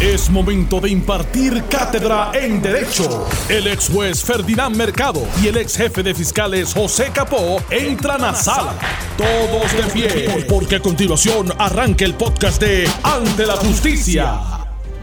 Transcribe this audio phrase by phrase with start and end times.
[0.00, 3.26] Es momento de impartir cátedra en Derecho.
[3.48, 8.34] El ex juez Ferdinand Mercado y el ex jefe de fiscales José Capó entran a
[8.34, 8.74] sala.
[9.16, 14.40] Todos de pie, porque a continuación arranca el podcast de Ante la Justicia.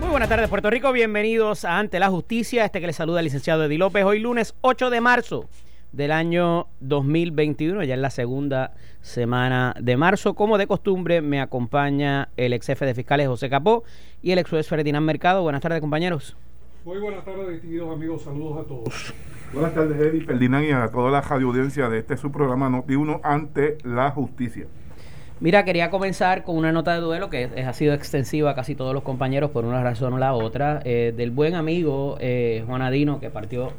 [0.02, 0.92] Muy buenas tardes, Puerto Rico.
[0.92, 2.66] Bienvenidos a Ante la Justicia.
[2.66, 4.04] Este que les saluda el licenciado Eddie López.
[4.04, 5.48] Hoy lunes 8 de marzo
[5.92, 10.34] del año 2021, ya en la segunda semana de marzo.
[10.34, 13.84] Como de costumbre, me acompaña el ex jefe de fiscales José Capó
[14.22, 15.42] y el ex juez Ferdinand Mercado.
[15.42, 16.36] Buenas tardes, compañeros.
[16.86, 18.24] Muy buenas tardes, distinguidos amigos.
[18.24, 19.14] Saludos a todos.
[19.54, 23.20] Buenas tardes, Eddie Ferdinand, y a toda la radio audiencia de este su programa Noti1
[23.24, 24.66] ante la justicia.
[25.42, 28.76] Mira, quería comenzar con una nota de duelo que es, ha sido extensiva a casi
[28.76, 32.84] todos los compañeros por una razón o la otra, eh, del buen amigo eh, Juan
[32.84, 33.74] Adino que partió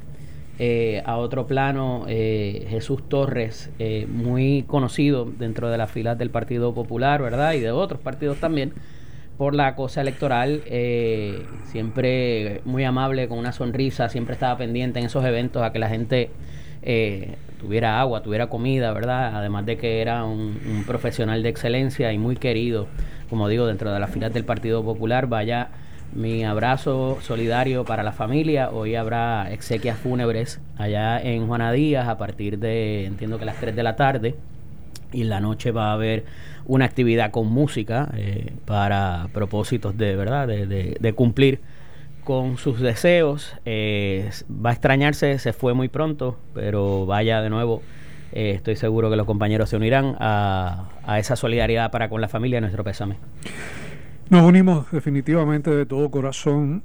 [0.64, 6.30] eh, a otro plano, eh, Jesús Torres, eh, muy conocido dentro de las filas del
[6.30, 7.54] Partido Popular, ¿verdad?
[7.54, 8.72] Y de otros partidos también,
[9.38, 10.62] por la cosa electoral,
[11.64, 15.88] siempre muy amable, con una sonrisa, siempre estaba pendiente en esos eventos a que la
[15.88, 16.30] gente
[17.58, 19.34] tuviera agua, tuviera comida, ¿verdad?
[19.34, 22.86] Además de que era un, un profesional de excelencia y muy querido,
[23.28, 25.70] como digo, dentro de las filas del Partido Popular, vaya
[26.14, 28.70] mi abrazo solidario para la familia.
[28.70, 33.74] Hoy habrá exequias fúnebres allá en Juana Díaz a partir de, entiendo que las 3
[33.74, 34.34] de la tarde.
[35.12, 36.24] Y en la noche va a haber
[36.64, 40.48] una actividad con música eh, para propósitos de, ¿verdad?
[40.48, 41.60] De, cumplir
[42.24, 43.54] con sus deseos.
[43.64, 47.82] Eh, va a extrañarse, se fue muy pronto, pero vaya de nuevo.
[48.32, 52.28] Eh, estoy seguro que los compañeros se unirán a, a esa solidaridad para con la
[52.28, 52.60] familia.
[52.60, 53.16] Nuestro pésame.
[54.32, 56.82] Nos unimos definitivamente de todo corazón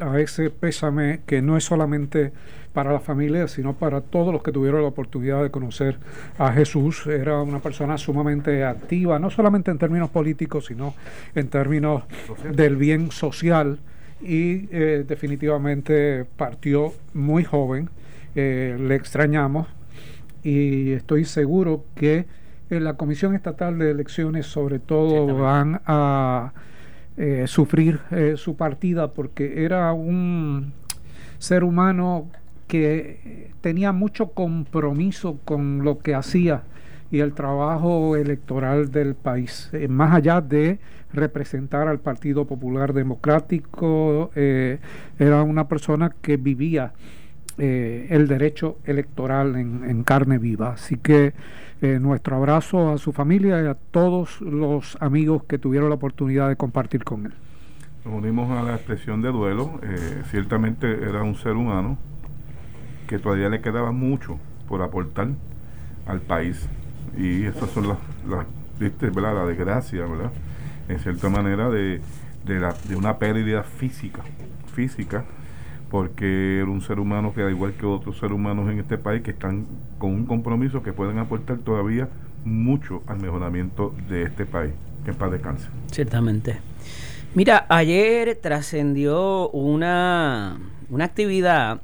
[0.00, 2.32] a ese pésame que no es solamente
[2.72, 5.96] para la familia, sino para todos los que tuvieron la oportunidad de conocer
[6.38, 7.06] a Jesús.
[7.06, 10.96] Era una persona sumamente activa, no solamente en términos políticos, sino
[11.36, 12.02] en términos
[12.52, 13.78] del bien social
[14.20, 17.90] y eh, definitivamente partió muy joven.
[18.34, 19.68] Eh, le extrañamos
[20.42, 22.26] y estoy seguro que
[22.70, 26.52] en la Comisión Estatal de Elecciones sobre todo van a
[27.20, 30.72] eh, sufrir eh, su partida porque era un
[31.38, 32.28] ser humano
[32.68, 36.62] que tenía mucho compromiso con lo que hacía
[37.10, 40.78] y el trabajo electoral del país, eh, más allá de
[41.12, 46.92] representar al Partido Popular Democrático, era una persona que vivía
[47.58, 50.72] el derecho electoral en, carne viva.
[50.72, 51.34] Así que
[51.80, 56.48] eh, nuestro abrazo a su familia y a todos los amigos que tuvieron la oportunidad
[56.48, 57.32] de compartir con él.
[58.04, 59.80] Nos unimos a la expresión de duelo.
[59.82, 61.98] Eh, ciertamente era un ser humano
[63.06, 64.38] que todavía le quedaba mucho
[64.68, 65.28] por aportar
[66.06, 66.68] al país.
[67.16, 67.98] Y esas son las,
[68.28, 68.46] las
[68.78, 69.34] ¿verdad?
[69.34, 70.30] la desgracia, ¿verdad?
[70.88, 72.00] En cierta manera de,
[72.44, 74.22] de, la, de una pérdida física,
[74.74, 75.24] física
[75.90, 79.22] porque era un ser humano que, al igual que otros seres humanos en este país,
[79.22, 79.66] que están
[79.98, 82.08] con un compromiso que pueden aportar todavía
[82.44, 84.72] mucho al mejoramiento de este país.
[85.04, 85.68] Que en paz descanse.
[85.90, 86.58] Ciertamente.
[87.34, 90.58] Mira, ayer trascendió una,
[90.90, 91.80] una actividad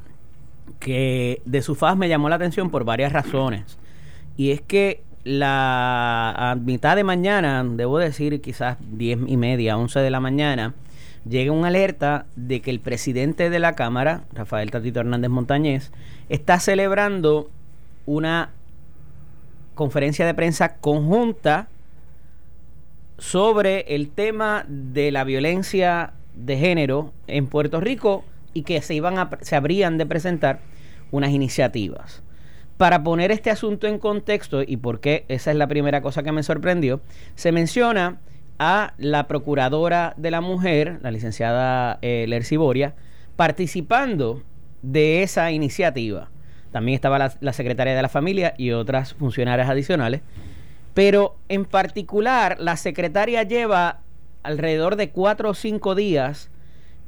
[0.80, 3.78] que de su faz me llamó la atención por varias razones.
[4.36, 9.98] Y es que la a mitad de mañana, debo decir quizás diez y media, once
[10.00, 10.74] de la mañana,
[11.28, 15.92] llega una alerta de que el presidente de la Cámara, Rafael Tatito Hernández Montañez,
[16.28, 17.50] está celebrando
[18.06, 18.50] una
[19.74, 21.68] conferencia de prensa conjunta
[23.18, 29.18] sobre el tema de la violencia de género en Puerto Rico y que se iban
[29.18, 30.60] a, se habrían de presentar
[31.10, 32.22] unas iniciativas.
[32.76, 36.42] Para poner este asunto en contexto y porque esa es la primera cosa que me
[36.42, 37.00] sorprendió,
[37.36, 38.18] se menciona
[38.64, 42.94] a la procuradora de la mujer, la licenciada eh, Lercy Boria,
[43.36, 44.42] participando
[44.80, 46.30] de esa iniciativa.
[46.72, 50.22] También estaba la, la, secretaria de la familia y otras funcionarias adicionales.
[50.94, 54.00] Pero en particular, la secretaria lleva
[54.42, 56.50] alrededor de cuatro o cinco días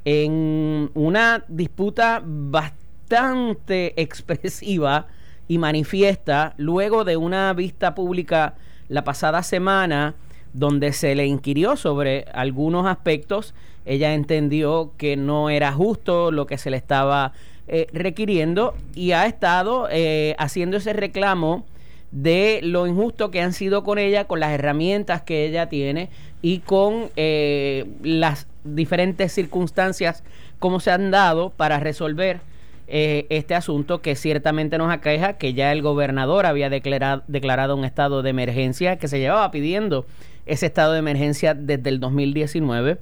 [0.05, 5.07] en una disputa bastante expresiva
[5.47, 8.55] y manifiesta luego de una vista pública
[8.89, 10.15] la pasada semana
[10.53, 13.53] donde se le inquirió sobre algunos aspectos.
[13.85, 17.33] Ella entendió que no era justo lo que se le estaba
[17.67, 21.65] eh, requiriendo y ha estado eh, haciendo ese reclamo
[22.11, 26.09] de lo injusto que han sido con ella, con las herramientas que ella tiene
[26.41, 30.23] y con eh, las diferentes circunstancias
[30.59, 32.39] como se han dado para resolver
[32.87, 38.21] este asunto que ciertamente nos aqueja, que ya el gobernador había declarado, declarado un estado
[38.23, 40.05] de emergencia que se llevaba pidiendo
[40.45, 42.97] ese estado de emergencia desde el 2019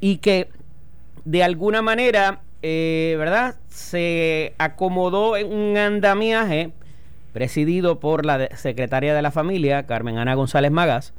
[0.00, 0.48] y que
[1.24, 3.56] de alguna manera, eh, ¿verdad?
[3.68, 6.72] Se acomodó en un andamiaje
[7.32, 11.12] presidido por la secretaria de la familia, Carmen Ana González Magas,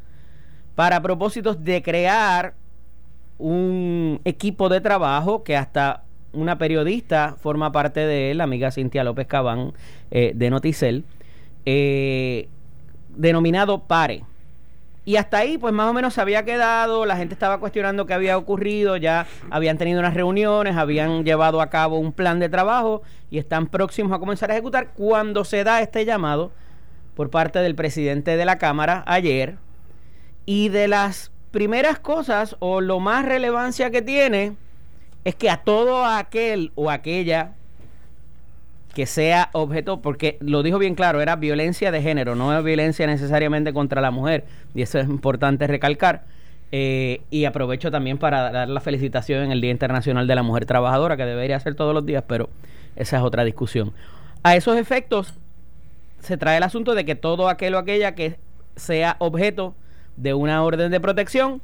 [0.76, 2.54] para propósitos de crear
[3.38, 6.04] un equipo de trabajo que hasta
[6.34, 9.74] una periodista forma parte de él, la amiga Cintia López Cabán
[10.12, 11.06] eh, de Noticel,
[11.66, 12.48] eh,
[13.16, 14.24] denominado PARE.
[15.06, 18.14] Y hasta ahí, pues más o menos se había quedado, la gente estaba cuestionando qué
[18.14, 23.02] había ocurrido, ya habían tenido unas reuniones, habían llevado a cabo un plan de trabajo
[23.32, 26.52] y están próximos a comenzar a ejecutar cuando se da este llamado
[27.16, 29.58] por parte del presidente de la Cámara ayer,
[30.46, 34.56] y de las primeras cosas o lo más relevancia que tiene
[35.26, 37.54] es que a todo aquel o aquella
[38.94, 43.06] que sea objeto, porque lo dijo bien claro, era violencia de género, no es violencia
[43.08, 46.24] necesariamente contra la mujer, y eso es importante recalcar.
[46.72, 50.66] Eh, y aprovecho también para dar la felicitación en el Día Internacional de la Mujer
[50.66, 52.50] Trabajadora, que debería ser todos los días, pero
[52.96, 53.92] esa es otra discusión.
[54.44, 55.34] A esos efectos
[56.20, 58.38] se trae el asunto de que todo aquel o aquella que
[58.76, 59.74] sea objeto
[60.18, 61.62] de una orden de protección,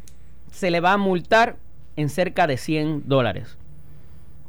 [0.52, 1.58] se le va a multar
[1.96, 3.58] en cerca de 100 dólares.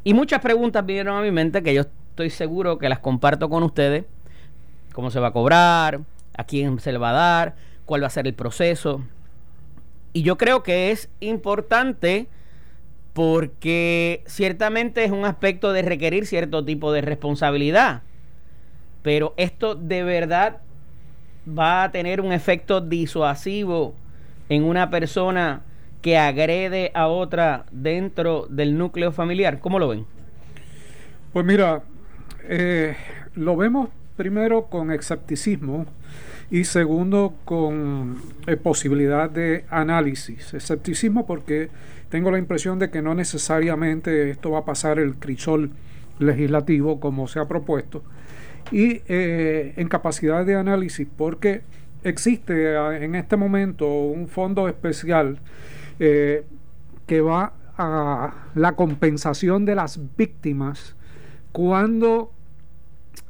[0.05, 3.63] Y muchas preguntas vinieron a mi mente que yo estoy seguro que las comparto con
[3.63, 4.05] ustedes.
[4.93, 6.01] ¿Cómo se va a cobrar?
[6.37, 7.57] ¿A quién se le va a dar?
[7.85, 9.03] ¿Cuál va a ser el proceso?
[10.13, 12.29] Y yo creo que es importante
[13.13, 18.03] porque ciertamente es un aspecto de requerir cierto tipo de responsabilidad.
[19.03, 20.59] Pero esto de verdad
[21.47, 23.95] va a tener un efecto disuasivo
[24.49, 25.63] en una persona
[26.07, 29.59] que agrede a otra dentro del núcleo familiar?
[29.59, 30.07] ¿Cómo lo ven?
[31.33, 31.83] Pues mira,
[32.45, 32.95] eh,
[33.35, 35.85] lo vemos primero con escepticismo
[36.49, 40.55] y segundo con eh, posibilidad de análisis.
[40.55, 41.71] Escepticismo porque
[42.09, 45.73] tengo la impresión de que no necesariamente esto va a pasar el crisol
[46.21, 48.05] legislativo como se ha propuesto
[48.71, 51.63] y eh, en capacidad de análisis, porque
[52.05, 55.41] existe ah, en este momento un fondo especial
[55.99, 56.45] eh,
[57.07, 60.97] que va a la compensación de las víctimas
[61.53, 62.33] cuando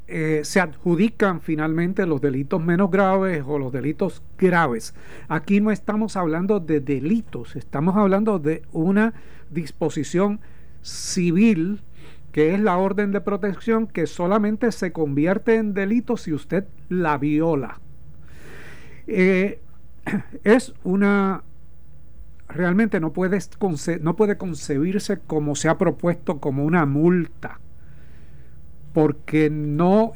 [0.09, 4.95] eh, se adjudican finalmente los delitos menos graves o los delitos graves.
[5.29, 9.15] Aquí no estamos hablando de delitos, estamos hablando de una
[9.51, 10.41] disposición
[10.83, 11.81] civil
[12.31, 17.17] que es la orden de protección que solamente se convierte en delito si usted la
[17.19, 17.81] viola.
[19.07, 19.59] Eh,
[20.45, 21.43] es una
[22.49, 23.39] realmente no puede,
[24.01, 27.61] no puede concebirse como se ha propuesto como una multa
[28.93, 30.13] porque no,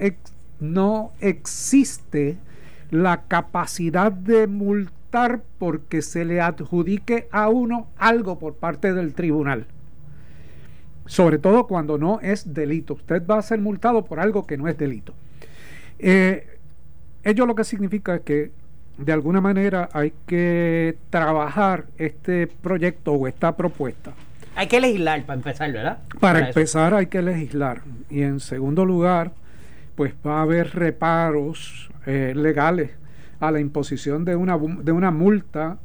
[0.60, 2.38] no existe
[2.90, 9.66] la capacidad de multar porque se le adjudique a uno algo por parte del tribunal
[11.10, 12.94] sobre todo cuando no es delito.
[12.94, 15.12] Usted va a ser multado por algo que no es delito.
[15.98, 16.46] Eh,
[17.24, 18.52] ello lo que significa es que
[19.04, 24.12] de alguna manera hay que trabajar este proyecto o esta propuesta.
[24.56, 25.98] Hay que legislar para empezar, ¿verdad?
[26.18, 27.82] Para, empezar hay que legislar.
[28.10, 29.32] Y en segundo lugar,
[29.94, 32.90] pues va a haber reparos eh, legales
[33.38, 35.78] a la imposición de una, de una multa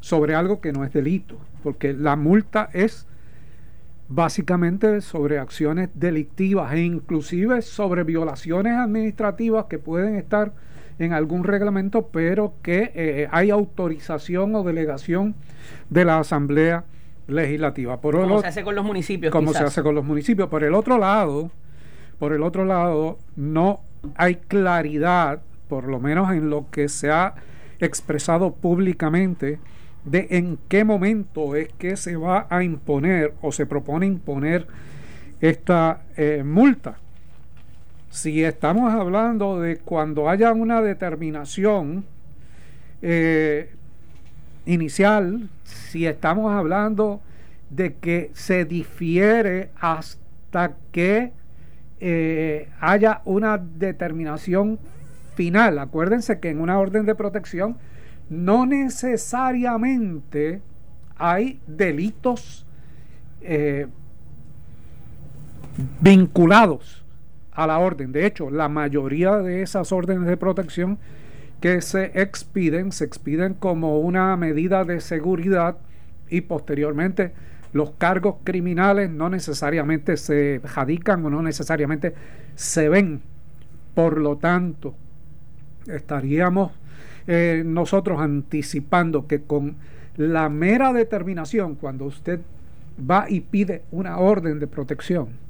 [0.00, 1.38] sobre algo que no es delito.
[1.62, 3.06] Porque la multa es
[4.08, 10.52] básicamente sobre acciones delictivas e inclusive sobre violaciones administrativas que pueden estar
[10.98, 15.34] en algún reglamento, pero que eh, hay autorización o delegación
[15.90, 16.84] de la Asamblea
[17.26, 18.00] Legislativa.
[18.00, 19.32] Por como se hace con los municipios.
[19.32, 20.48] Como se hace con los municipios.
[20.48, 21.50] Por el otro lado,
[22.18, 23.80] por el otro lado, no
[24.16, 27.34] hay claridad, por lo menos en lo que se ha
[27.80, 29.58] expresado públicamente,
[30.04, 34.66] de en qué momento es que se va a imponer o se propone imponer
[35.40, 36.98] esta eh, multa.
[38.10, 42.04] Si estamos hablando de cuando haya una determinación
[43.02, 43.70] eh,
[44.66, 47.20] inicial, si estamos hablando
[47.70, 51.32] de que se difiere hasta que
[52.00, 54.78] eh, haya una determinación
[55.34, 55.78] final.
[55.78, 57.76] Acuérdense que en una orden de protección
[58.30, 60.60] no necesariamente
[61.16, 62.66] hay delitos
[63.42, 63.86] eh,
[66.00, 66.97] vinculados
[67.58, 68.12] a la orden.
[68.12, 70.96] De hecho, la mayoría de esas órdenes de protección
[71.60, 75.76] que se expiden, se expiden como una medida de seguridad
[76.30, 77.32] y posteriormente
[77.72, 82.14] los cargos criminales no necesariamente se jadican o no necesariamente
[82.54, 83.22] se ven.
[83.92, 84.94] Por lo tanto,
[85.88, 86.70] estaríamos
[87.26, 89.74] eh, nosotros anticipando que con
[90.16, 92.38] la mera determinación, cuando usted
[92.98, 95.47] va y pide una orden de protección,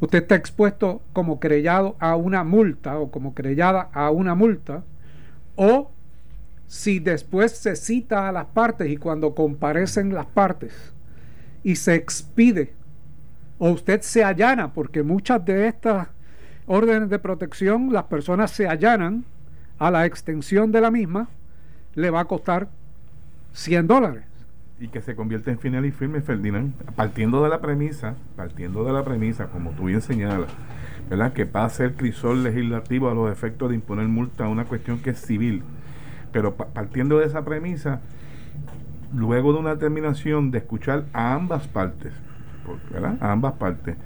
[0.00, 4.82] usted está expuesto como querellado a una multa o como querellada a una multa,
[5.54, 5.90] o
[6.66, 10.92] si después se cita a las partes y cuando comparecen las partes
[11.62, 12.74] y se expide
[13.58, 16.08] o usted se allana, porque muchas de estas
[16.66, 19.24] órdenes de protección las personas se allanan
[19.78, 21.28] a la extensión de la misma,
[21.94, 22.68] le va a costar
[23.52, 24.25] 100 dólares.
[24.78, 28.92] Y que se convierte en final y firme, Ferdinand, partiendo de la premisa, partiendo de
[28.92, 30.50] la premisa, como tú bien señalas,
[31.08, 31.32] ¿verdad?
[31.32, 34.98] que va a ser crisol legislativo a los efectos de imponer multa a una cuestión
[34.98, 35.62] que es civil.
[36.30, 38.00] Pero partiendo de esa premisa,
[39.14, 42.12] luego de una terminación de escuchar a ambas partes,
[42.90, 43.16] ¿verdad?
[43.20, 43.96] A ambas partes,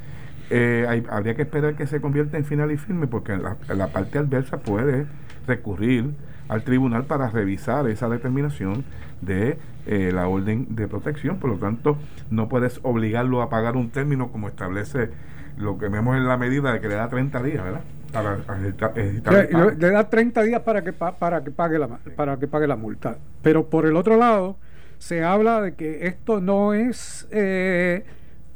[0.50, 4.58] eh, habría que esperar que se convierta en final y firme, porque la parte adversa
[4.58, 5.06] puede
[5.48, 6.14] recurrir
[6.50, 8.84] al tribunal para revisar esa determinación
[9.20, 11.38] de eh, la orden de protección.
[11.38, 11.96] Por lo tanto,
[12.28, 15.10] no puedes obligarlo a pagar un término como establece
[15.56, 17.82] lo que vemos en la medida de que le da 30 días, ¿verdad?
[18.12, 22.74] Para le, da 30 días para que, para, que pague la, para que pague la
[22.74, 23.18] multa.
[23.42, 24.56] Pero por el otro lado,
[24.98, 28.04] se habla de que esto no es eh,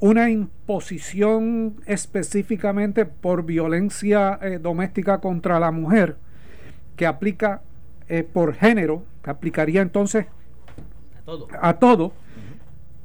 [0.00, 6.16] una imposición específicamente por violencia eh, doméstica contra la mujer,
[6.96, 7.62] que aplica
[8.08, 10.26] eh, por género, que aplicaría entonces
[11.60, 12.12] a todo,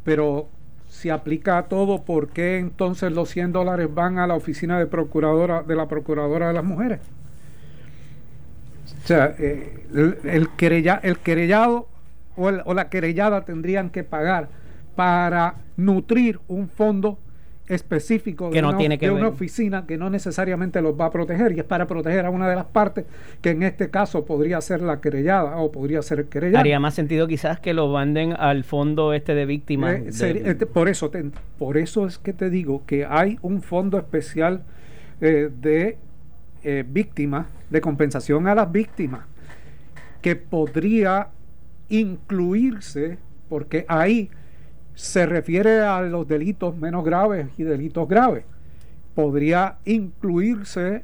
[0.04, 0.48] pero
[0.90, 4.88] si aplica a todo, ¿por qué entonces los 100 dólares van a la oficina de
[4.88, 7.00] procuradora de la procuradora de las mujeres?
[9.04, 11.88] O sea, eh, el, el querellado
[12.36, 14.50] o, o la querellada tendrían que pagar
[14.96, 17.18] para nutrir un fondo
[17.70, 21.60] específico de, una, tiene que una oficina que no necesariamente los va a proteger y
[21.60, 23.06] es para proteger a una de las partes
[23.42, 26.60] que en este caso podría ser la querellada o podría ser el querellado.
[26.60, 30.22] Haría más sentido quizás que lo manden al fondo este de víctimas.
[30.22, 31.12] Eh, este, por, eso
[31.60, 34.64] por eso es que te digo que hay un fondo especial
[35.22, 35.98] eh, de
[36.64, 39.26] eh, víctimas, de compensación a las víctimas,
[40.24, 41.28] que podría
[41.90, 44.32] incluirse porque ahí
[45.00, 48.44] se refiere a los delitos menos graves y delitos graves.
[49.16, 51.04] Podría incluirse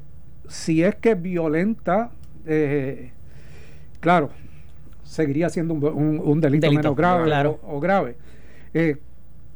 [0.50, 2.12] si es que violenta,
[2.46, 3.14] eh,
[4.02, 4.32] claro,
[5.06, 8.18] seguiría siendo un, delito, menos grave o, grave.
[8.74, 8.98] Eh,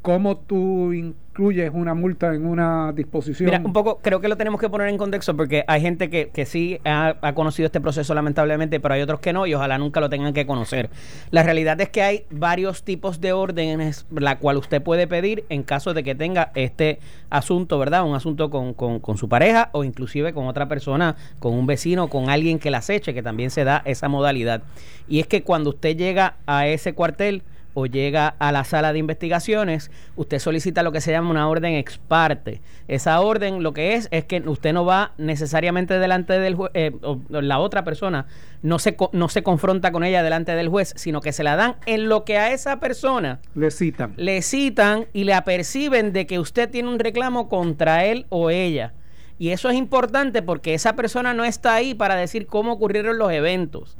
[0.02, 3.50] ¿Cómo tú incluyes una multa en una disposición?
[3.50, 6.30] Mira, un poco creo que lo tenemos que poner en contexto porque hay gente que,
[6.30, 10.00] que sí ha, conocido este proceso lamentablemente, pero hay otros que no y ojalá nunca
[10.00, 10.90] lo tengan que conocer.
[11.32, 15.64] La realidad es que hay varios tipos de órdenes la cual usted puede pedir en
[15.64, 18.06] caso de que tenga este asunto, ¿verdad?
[18.06, 22.08] Un asunto con, con, con su pareja o inclusive con otra persona, con un vecino,
[22.08, 24.64] con alguien que la aceche, que también se da esa modalidad.
[25.10, 29.00] Y es que cuando usted llega a ese cuartel, o llega a la sala de
[29.00, 32.62] investigaciones, usted solicita lo que se llama una orden ex parte.
[32.88, 36.92] Esa orden lo que es es que usted no va necesariamente delante del juez, eh,
[37.04, 38.26] o la otra persona
[38.62, 41.76] no se, no se confronta con ella delante del juez, sino que se la dan
[41.86, 44.14] en lo que a esa persona le citan.
[44.18, 48.94] Le citan y le aperciben de que usted tiene un reclamo contra él o ella.
[49.38, 53.32] Y eso es importante porque esa persona no está ahí para decir cómo ocurrieron los
[53.32, 53.98] eventos.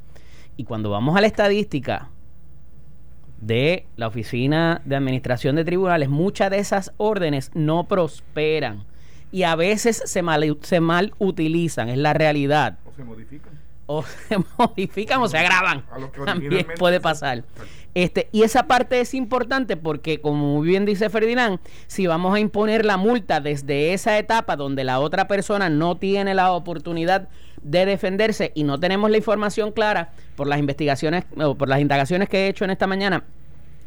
[0.58, 2.10] Y cuando vamos a la estadística,
[3.42, 8.86] de la Oficina de Administración de Tribunales, muchas de esas órdenes no prosperan
[9.32, 12.78] y a veces se mal, se mal utilizan, es la realidad.
[12.86, 13.60] O se modifican.
[13.86, 15.84] O se modifican o se agravan.
[16.26, 17.44] También puede pasar.
[17.96, 22.40] Este, y esa parte es importante porque, como muy bien dice Ferdinand, si vamos a
[22.40, 27.30] imponer la multa desde esa etapa donde la otra persona no tiene la oportunidad
[27.64, 32.30] de defenderse y no tenemos la información clara por las investigaciones o por las indagaciones
[32.30, 33.24] que he hecho en esta mañana,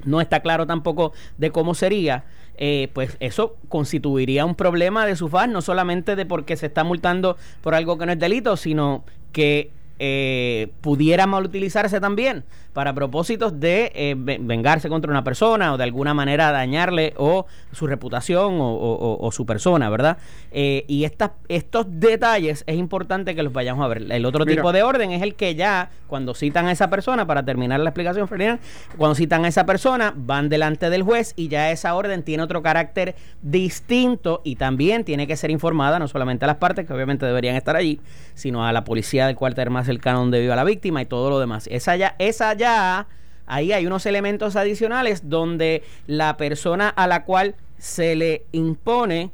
[0.05, 2.25] no está claro tampoco de cómo sería.
[2.59, 6.85] Eh, pues eso constituiría un problema de su faz, no solamente de porque se está
[6.85, 12.95] multando por algo que no es delito, sino que eh, pudiera mal utilizarse también para
[12.95, 18.59] propósitos de eh, vengarse contra una persona o de alguna manera dañarle o su reputación
[18.61, 20.19] o, su persona, ¿verdad?
[20.50, 24.11] Eh, y estas estos detalles es importante que los vayamos a ver.
[24.11, 27.45] El otro tipo de orden es el que ya, cuando citan a esa persona, para
[27.45, 28.61] terminar la explicación, Ferdinand,
[28.97, 32.62] cuando citan a esa persona, van delante del juez y ya esa orden tiene otro
[32.62, 37.26] carácter distinto y también tiene que ser informada no solamente a las partes, que obviamente
[37.26, 38.00] deberían estar allí,
[38.35, 41.38] sino a la policía del cuartel más cercano donde vive la víctima y todo lo
[41.38, 41.69] demás.
[41.71, 47.54] Esa ya, esa ya, ahí hay unos elementos adicionales donde la persona a la cual
[47.78, 49.31] se le impone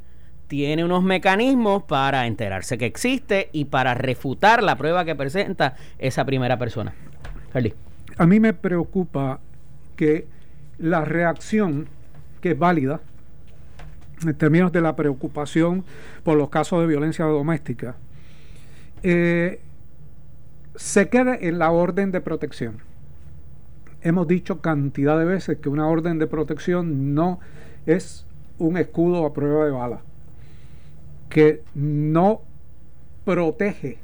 [0.47, 6.25] tiene unos mecanismos para enterarse que existe y para refutar la prueba que presenta esa
[6.25, 6.93] primera persona.
[8.17, 9.39] A mí me preocupa
[9.95, 10.27] que
[10.79, 11.87] la reacción
[12.41, 13.01] que es válida
[14.21, 15.85] en términos de la preocupación
[16.23, 17.95] por los casos de violencia doméstica,
[19.03, 19.61] eh,
[20.75, 22.79] se quede en la orden de protección.
[24.01, 27.39] Hemos dicho cantidad de veces que una orden de protección no
[27.85, 28.25] es
[28.57, 30.01] un escudo a prueba de bala,
[31.29, 32.41] que no
[33.25, 33.97] protege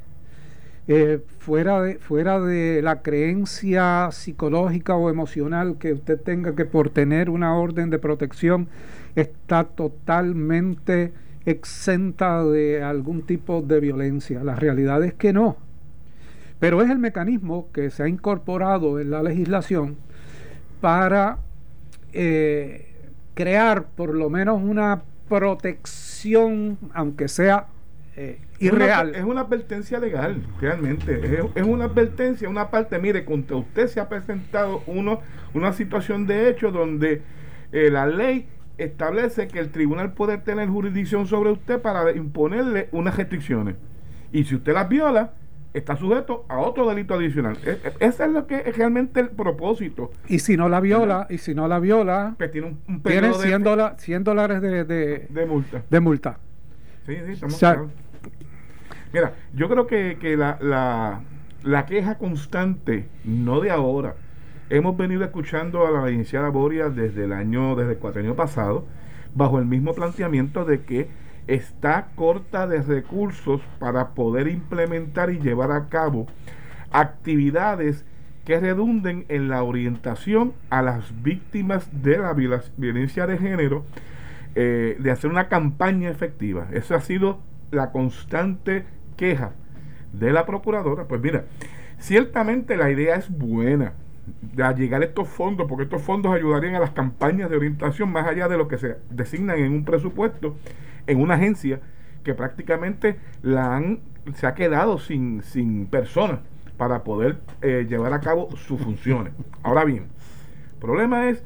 [0.88, 6.90] eh, fuera, de, fuera de la creencia psicológica o emocional que usted tenga que por
[6.90, 8.68] tener una orden de protección
[9.16, 11.12] está totalmente
[11.44, 14.44] exenta de algún tipo de violencia.
[14.44, 15.56] La realidad es que no.
[16.58, 19.96] Pero es el mecanismo que se ha incorporado en la legislación
[20.80, 21.38] para
[22.12, 22.94] eh,
[23.34, 27.66] crear por lo menos una protección, aunque sea
[28.16, 29.14] eh, irreal.
[29.14, 31.40] Es una, advertencia legal, realmente.
[31.54, 35.20] Es, una advertencia, una parte, mire, contra usted se ha presentado uno,
[35.52, 37.20] una situación de hecho donde
[37.72, 38.48] eh, la ley
[38.78, 43.76] establece que el tribunal puede tener jurisdicción sobre usted para imponerle unas restricciones.
[44.32, 45.32] Y si usted las viola,
[45.78, 47.58] está sujeto a otro delito adicional.
[47.64, 50.10] E, e, ese es lo que es realmente el propósito.
[50.28, 53.02] Y si no la viola, y si no la viola, pues tiene un, un
[53.98, 55.82] 100, dólares de, de, multa.
[55.88, 56.38] De multa.
[57.04, 57.90] Sí, sí, estamos
[59.12, 61.20] Mira, yo creo que, que la, la,
[61.62, 64.14] la queja constante, no de ahora,
[64.70, 68.86] hemos venido escuchando a la licenciada Boria desde el año, desde el cuatro pasado,
[69.34, 71.08] bajo el mismo planteamiento de que
[71.46, 76.26] está corta de recursos para poder implementar y llevar a cabo
[76.90, 78.04] actividades
[78.44, 83.84] que redunden en la orientación a las víctimas de la violencia de género,
[84.54, 86.68] eh, de hacer una campaña efectiva.
[86.72, 88.84] Eso ha sido la constante
[89.16, 89.52] queja
[90.12, 91.04] de la procuradora.
[91.08, 91.44] Pues mira,
[91.98, 93.94] ciertamente la idea es buena
[94.42, 98.26] de llegar a estos fondos, porque estos fondos ayudarían a las campañas de orientación más
[98.26, 100.56] allá de lo que se designan en un presupuesto
[101.06, 101.80] en una agencia
[102.24, 104.00] que prácticamente la han,
[104.34, 106.40] se ha quedado sin, sin personas
[106.76, 109.32] para poder eh, llevar a cabo sus funciones.
[109.62, 110.06] Ahora bien,
[110.74, 111.42] el problema es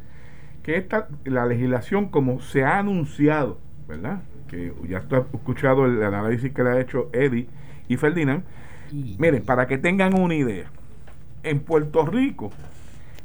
[0.63, 4.23] que esta, la legislación, como se ha anunciado, ¿verdad?
[4.49, 7.47] Que ya está escuchado el análisis que le ha hecho Eddie
[7.89, 8.45] y Ferdinand.
[9.19, 10.71] Miren, para que tengan una idea,
[11.43, 12.51] en Puerto Rico,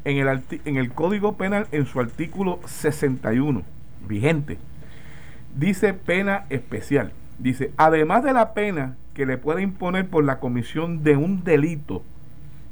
[0.04, 3.64] en el, en el Código Penal, en su artículo 61,
[4.08, 4.58] vigente,
[5.56, 7.12] dice pena especial.
[7.40, 12.04] Dice, además de la pena que le puede imponer por la comisión de un delito,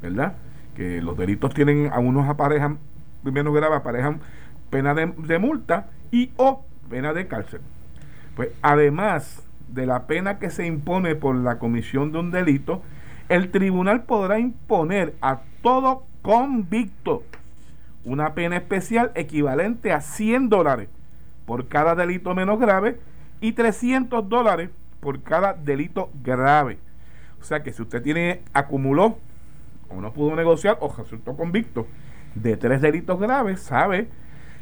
[0.02, 0.34] ¿verdad?
[0.76, 2.78] Que los delitos tienen a unos aparejan,
[3.24, 4.20] primero grave, aparejan
[4.70, 7.62] pena de, de multa y o pena de cárcel.
[8.36, 12.82] Pues además de la pena que se impone por la comisión de un delito,
[13.34, 17.24] el tribunal podrá imponer a todo convicto
[18.06, 20.88] una pena especial equivalente a 100 dólares
[21.48, 23.00] por cada delito menos grave
[23.42, 24.70] y 300 dólares
[25.00, 26.78] por cada delito grave.
[27.42, 29.18] O sea que si usted tiene, acumuló
[29.90, 31.88] o no pudo negociar o resultó convicto
[32.36, 34.10] de tres delitos graves, sabe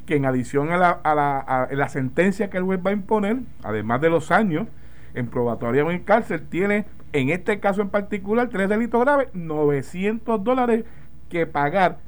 [0.06, 2.94] que en adición a la, a la, a la sentencia que el juez va a
[2.94, 4.68] imponer, además de los años
[5.14, 10.44] en probatoria o en cárcel, tiene en este caso en particular tres delitos graves, 900
[10.44, 10.86] dólares
[11.30, 12.00] que pagar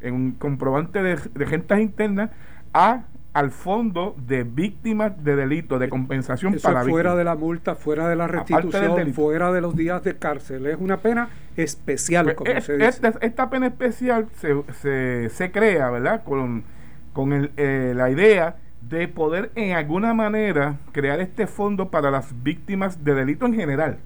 [0.00, 2.30] en un comprobante de, de rentas internas
[2.72, 3.04] a
[3.36, 8.08] al fondo de víctimas de delitos, de compensación Eso para fuera de la multa, fuera
[8.08, 10.64] de la restitución, fuera de los días de cárcel.
[10.64, 13.12] Es una pena especial, pues como se dice.
[13.20, 16.24] Esta, pena especial se, se, se, crea, ¿verdad?
[16.24, 16.64] Con,
[17.12, 22.42] con el, eh, la idea de poder en alguna manera crear este fondo para las
[22.42, 23.98] víctimas de delito en general.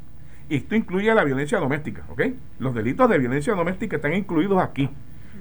[0.51, 2.23] Y esto incluye la violencia doméstica, ¿ok?
[2.59, 4.91] Los delitos de violencia doméstica están incluidos aquí.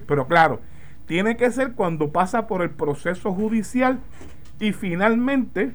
[0.08, 0.62] Pero claro,
[1.08, 4.00] tiene que ser cuando pasa por el proceso judicial
[4.60, 5.72] y finalmente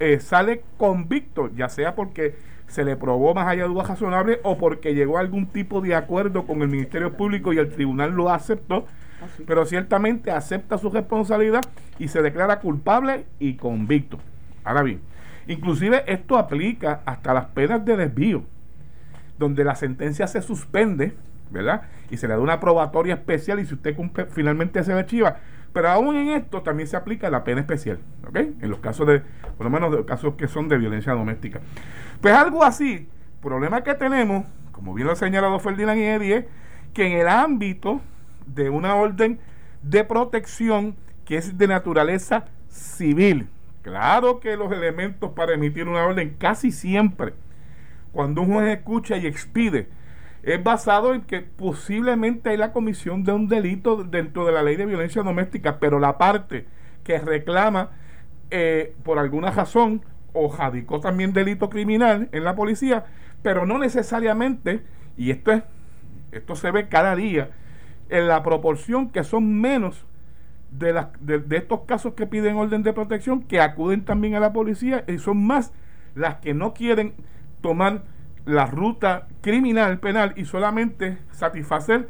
[0.00, 2.34] eh, sale convicto, ya sea porque
[2.66, 5.94] se le probó más allá de duda razonable o porque llegó a algún tipo de
[5.94, 8.86] acuerdo con el Ministerio Público y el tribunal lo aceptó,
[9.46, 11.62] pero ciertamente acepta su responsabilidad
[11.98, 14.18] y se declara culpable y convicto.
[14.64, 15.02] Ahora bien,
[15.46, 18.44] inclusive esto aplica hasta las penas de desvío,
[19.38, 21.14] donde la sentencia se suspende
[21.52, 21.82] ¿verdad?
[22.10, 25.36] Y se le da una probatoria especial y si usted cumple, finalmente se le archiva.
[25.72, 28.36] Pero aún en esto también se aplica la pena especial, ¿ok?
[28.60, 29.20] En los casos de,
[29.56, 31.60] por lo menos de casos que son de violencia doméstica.
[32.20, 33.08] Pues algo así,
[33.40, 36.48] problema que tenemos, como bien lo ha señalado Ferdinand y Eddie,
[36.92, 38.00] que en el ámbito
[38.46, 39.38] de una orden
[39.82, 43.48] de protección que es de naturaleza civil,
[43.82, 47.32] claro que los elementos para emitir una orden casi siempre,
[48.12, 49.88] cuando un juez escucha y expide
[50.42, 54.76] es basado en que posiblemente hay la comisión de un delito dentro de la ley
[54.76, 56.66] de violencia doméstica, pero la parte
[57.04, 57.90] que reclama
[58.50, 63.06] eh, por alguna razón o radicó también delito criminal en la policía,
[63.42, 64.82] pero no necesariamente,
[65.16, 65.62] y esto es,
[66.32, 67.50] esto se ve cada día,
[68.08, 70.06] en la proporción que son menos
[70.70, 74.52] de, las, de, estos casos que piden orden de protección, que acuden también a la
[74.52, 75.72] policía, y son más
[76.14, 77.14] las que no quieren
[77.62, 78.02] tomar
[78.44, 82.08] la ruta criminal, penal, y solamente satisfacer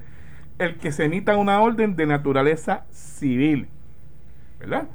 [0.58, 3.68] el que se emita una orden de naturaleza civil.
[4.58, 4.88] ¿Verdad?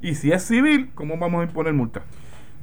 [0.00, 2.02] Y si es civil, ¿cómo vamos a imponer multa?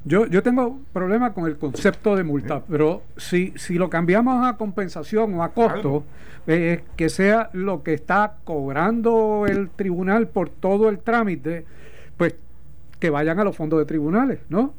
[0.06, 4.58] Yo, yo tengo problema con el concepto de multa, pero si, si lo cambiamos a
[4.58, 6.04] compensación o a costo,
[6.46, 11.66] eh, que sea lo que está cobrando el tribunal por todo el trámite,
[12.18, 12.36] pues
[13.00, 14.74] que vayan a los fondos de tribunales, ¿no?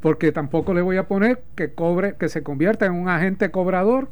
[0.00, 4.08] Porque tampoco le voy a poner que cobre, que se convierta en un agente cobrador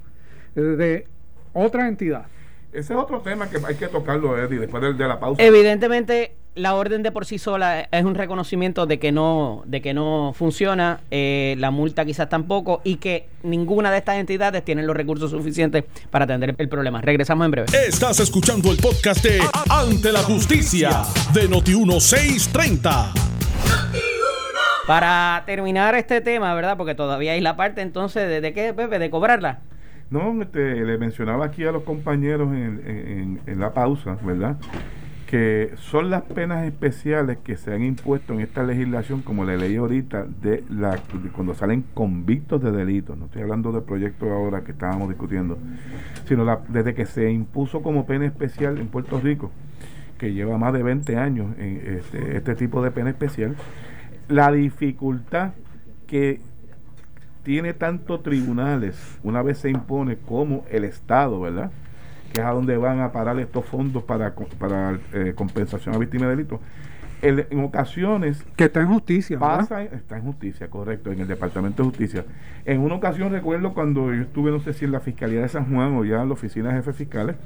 [0.57, 1.07] eh, de
[1.53, 2.27] otra entidad.
[2.73, 5.43] Ese es otro tema que hay que tocarlo, Eddie, después de, la pausa.
[5.43, 9.95] Evidentemente, la orden de por sí sola es un reconocimiento de que no, de que
[9.95, 14.95] no funciona, eh, la multa quizás tampoco, y que ninguna de estas entidades tiene los
[14.95, 17.01] recursos suficientes para atender el problema.
[17.01, 17.69] Regresamos en breve.
[17.87, 20.91] Estás escuchando el podcast de Ante la Justicia
[21.33, 24.18] de Noti1630.
[24.89, 26.79] Para terminar este tema, ¿verdad?
[26.79, 29.59] Porque todavía hay la parte entonces de, de qué, Pepe, de cobrarla.
[30.09, 34.57] No, este, le mencionaba aquí a los compañeros en, la pausa, ¿verdad?
[35.27, 39.77] Que son las penas especiales que se han impuesto en esta legislación, como le leí
[39.77, 40.99] ahorita, de, la,
[41.35, 43.19] cuando salen convictos de delitos.
[43.19, 45.59] No estoy hablando del proyecto ahora que estábamos discutiendo,
[46.25, 49.51] sino la, desde que se impuso como pena especial en Puerto Rico,
[50.17, 53.55] que lleva más de 20 años en este, este tipo de pena especial,
[54.29, 55.53] la dificultad
[56.07, 56.41] que
[57.43, 61.71] tiene tanto tribunales, una vez se impone como el Estado, ¿verdad?
[62.33, 66.29] Que es a donde van a parar estos fondos para, para eh, compensación a víctimas
[66.29, 66.61] de delitos.
[67.23, 68.45] en ocasiones...
[68.55, 69.39] Que está en justicia.
[69.39, 72.25] Pasa, está en justicia, correcto, en el Departamento de Justicia.
[72.67, 75.73] En una ocasión recuerdo cuando yo estuve, no sé si en la Fiscalía de San
[75.73, 77.37] Juan o ya en la Oficina de Jefes Fiscales,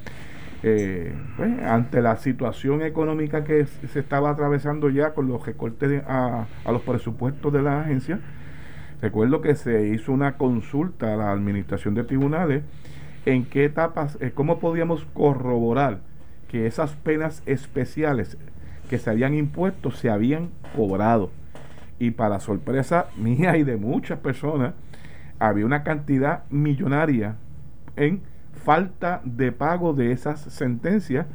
[0.63, 6.47] eh, pues, ante la situación económica que se estaba atravesando ya con los recortes a,
[6.67, 8.21] los presupuestos de la agencia,
[9.03, 12.63] Recuerdo que se hizo una consulta a la administración de tribunales
[13.27, 15.99] en qué etapas, eh, cómo podíamos corroborar
[16.49, 18.39] que esas penas especiales
[18.89, 21.33] que se habían impuesto se habían cobrado.
[21.99, 24.75] Y para sorpresa mía y de muchas personas,
[25.41, 27.35] había una cantidad millonaria
[27.97, 28.23] en
[28.65, 31.27] falta de pago de esas sentencias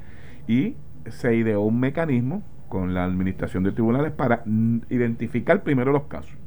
[0.47, 0.75] y
[1.09, 4.43] se ideó un mecanismo con la administración de tribunales para
[4.89, 6.37] identificar primero los casos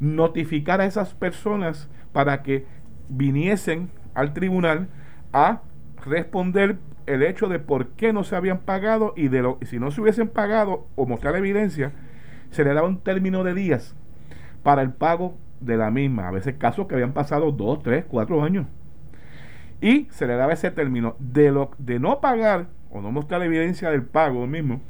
[0.00, 2.66] notificar a esas personas para que
[3.08, 4.88] viniesen al tribunal
[5.32, 5.62] a
[6.04, 9.90] responder el hecho de por qué no se habían pagado y de lo si no
[9.90, 11.92] se hubiesen pagado o mostrar evidencia,
[12.50, 13.94] se le daba un término de días
[14.62, 16.28] para el pago de la misma.
[16.28, 18.66] A veces casos que habían pasado dos, tres, cuatro años.
[19.84, 23.90] Y se le daba ese término de lo de no pagar o no mostrar evidencia
[23.90, 24.80] del pago mismo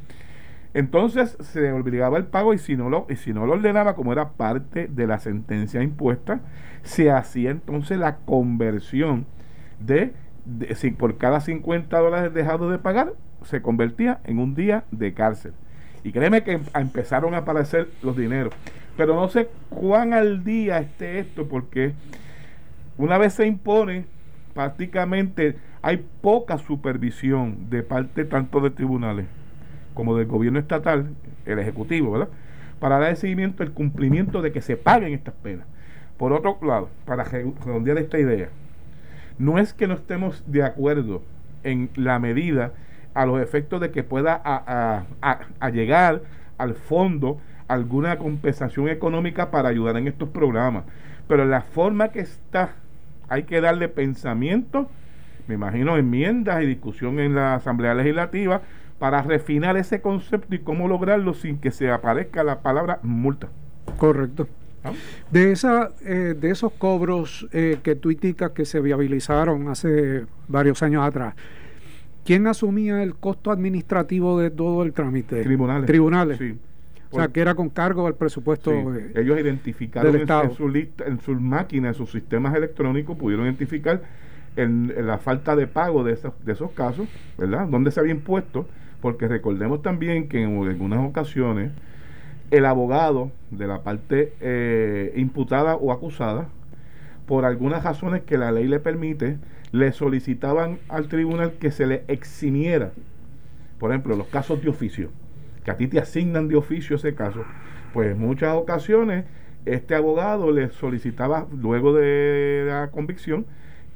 [0.75, 4.13] entonces se obligaba el pago y si no lo, y si no lo ordenaba, como
[4.13, 6.41] era parte de la sentencia impuesta,
[6.83, 9.25] se hacía entonces la conversión
[9.79, 10.13] de,
[10.75, 13.13] si por cada 50 dólares dejado de pagar,
[13.45, 15.53] se convertía en un día de cárcel.
[16.03, 18.53] Y créeme que empezaron a aparecer los dineros.
[18.97, 21.93] Pero no sé cuán al día esté esto, porque
[22.99, 24.07] una vez se impone,
[24.55, 29.27] prácticamente hay poca supervisión de parte tanto de tribunales
[29.93, 31.11] como del gobierno estatal,
[31.47, 32.29] el ejecutivo, ¿verdad?
[32.81, 35.67] Para dar seguimiento al cumplimiento de que se paguen estas penas.
[36.17, 38.49] Por otro lado, para redondear esta idea,
[39.39, 41.23] no es que no estemos de acuerdo
[41.65, 42.73] en la medida
[43.15, 46.23] a los efectos de que pueda a, llegar
[46.59, 50.85] al fondo alguna compensación económica para ayudar en estos programas.
[51.27, 52.75] Pero la forma que está,
[53.29, 54.89] hay que darle pensamiento,
[55.47, 58.63] me imagino enmiendas y discusión en la Asamblea Legislativa
[58.99, 63.49] para refinar ese concepto y cómo lograrlo sin que se aparezca la palabra multa.
[63.99, 64.49] Correcto.
[64.85, 64.93] ¿Ah?
[65.31, 70.83] De, esa, eh, de esos cobros eh, que tú indicas que se viabilizaron hace varios
[70.83, 71.35] años atrás,
[72.25, 75.43] ¿quién asumía el costo administrativo de todo el trámite?
[75.43, 75.87] Tribunales.
[75.87, 76.39] Tribunales.
[76.39, 76.59] Sí.
[77.15, 78.73] O sea, que era con cargo al presupuesto.
[79.15, 84.03] Ellos identificaron en, su lista, en sus máquinas, en sus sistemas electrónicos, pudieron identificar
[84.57, 87.67] en, la falta de pago de esos, de esos casos, ¿verdad?
[87.69, 88.67] Donde se había impuesto
[89.01, 91.73] porque recordemos también que en algunas ocasiones
[92.51, 96.49] el abogado de la parte eh, imputada o acusada,
[97.27, 99.37] por algunas razones que la ley le permite,
[99.73, 102.93] le solicitaban al tribunal que se le eximiera,
[103.79, 105.11] por ejemplo, los casos de oficio,
[105.65, 107.45] que a ti te asignan de oficio ese caso,
[107.93, 109.25] pues en muchas ocasiones
[109.67, 113.47] este abogado le solicitaba, luego de la convicción,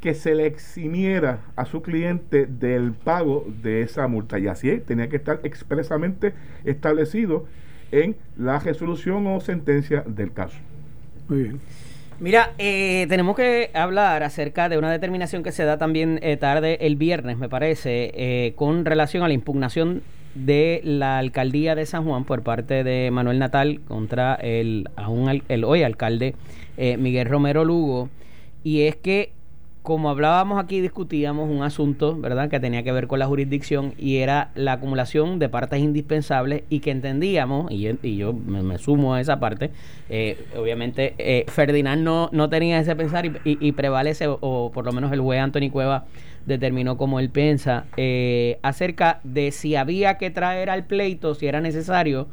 [0.00, 4.38] que se le eximiera a su cliente del pago de esa multa.
[4.38, 6.32] Y así tenía que estar expresamente
[6.64, 7.46] establecido
[7.90, 10.58] en la resolución o sentencia del caso.
[11.28, 11.60] Muy bien.
[12.20, 16.78] Mira, eh, tenemos que hablar acerca de una determinación que se da también eh, tarde
[16.80, 20.02] el viernes, me parece, eh, con relación a la impugnación
[20.44, 24.88] de la alcaldía de San Juan por parte de Manuel Natal contra el,
[25.48, 26.34] el hoy alcalde
[26.76, 28.08] Miguel Romero Lugo.
[28.62, 29.32] Y es que
[29.88, 34.18] como hablábamos aquí, discutíamos un asunto, ¿verdad?, que tenía que ver con la jurisdicción y
[34.18, 39.14] era la acumulación de partes indispensables y que entendíamos, y yo, y yo me, sumo
[39.14, 39.70] a esa parte,
[40.10, 45.10] eh, obviamente eh, Ferdinand no, no tenía ese pensar y, prevalece, o, por lo menos
[45.10, 46.04] el juez Anthony Cueva
[46.48, 51.60] determinó como él piensa, eh, acerca de si había que traer al pleito, si era
[51.60, 52.26] necesario,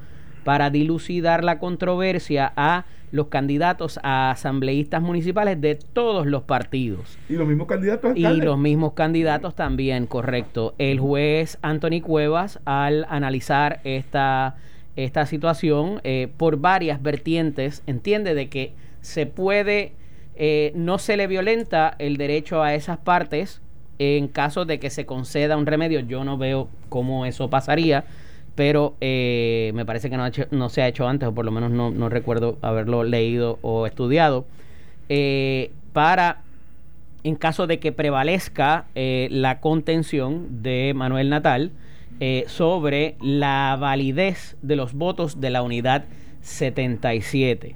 [0.43, 7.17] para dilucidar la controversia a los candidatos a asambleístas municipales de todos los partidos.
[7.29, 10.75] Y los mismos candidatos Y los mismos candidatos también, correcto.
[10.77, 14.57] El juez Anthony Cuevas, al analizar esta,
[14.95, 19.93] esta situación eh, por varias vertientes, entiende de que se puede,
[20.35, 23.61] eh, no se le violenta el derecho a esas partes
[23.99, 26.01] en caso de que se conceda un remedio.
[26.01, 28.05] Yo no veo cómo eso pasaría
[28.55, 31.91] pero eh, me parece que no, se ha hecho antes, o por lo menos no,
[31.91, 34.45] no recuerdo haberlo leído o estudiado,
[35.09, 36.41] eh, para,
[37.23, 41.71] en caso de que prevalezca eh, la contención de Manuel Natal
[42.47, 46.05] sobre la validez de los votos de la unidad
[46.43, 47.75] 77.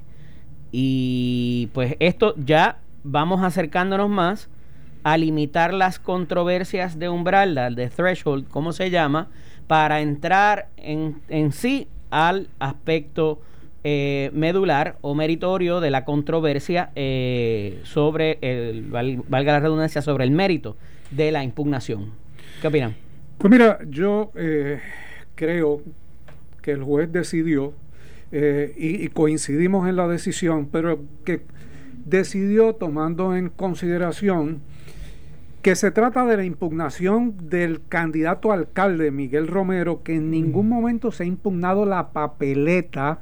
[0.72, 4.48] Y pues esto ya vamos acercándonos más
[5.02, 9.28] a limitar las controversias de umbral, de threshold, como se llama,
[9.66, 13.40] para entrar en, en sí al aspecto
[13.82, 20.32] eh, medular o meritorio de la controversia eh, sobre, el, valga la redundancia, sobre el
[20.32, 20.76] mérito
[21.10, 22.10] de la impugnación.
[22.60, 22.94] ¿Qué opinan?
[23.38, 24.80] Pues mira, yo eh,
[25.34, 25.80] creo
[26.60, 27.72] que el juez decidió,
[28.32, 31.40] y, y coincidimos en la decisión, pero que
[32.04, 34.60] decidió tomando en consideración
[35.62, 41.12] que se trata de la impugnación del candidato alcalde Miguel Romero, que en ningún momento
[41.12, 43.20] se ha impugnado la papeleta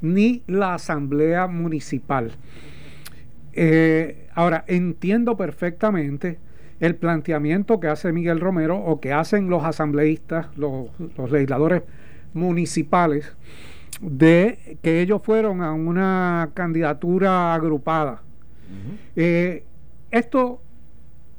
[0.00, 2.32] ni la asamblea municipal.
[3.52, 6.38] Eh, ahora, entiendo perfectamente
[6.78, 10.88] el planteamiento que hace Miguel Romero o que hacen los asambleístas, los,
[11.30, 11.82] legisladores
[12.32, 13.34] municipales,
[14.00, 18.22] de que ellos fueron a una candidatura agrupada.
[19.16, 19.64] Eh,
[20.12, 20.62] esto